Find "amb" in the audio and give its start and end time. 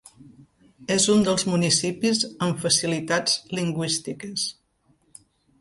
2.47-2.63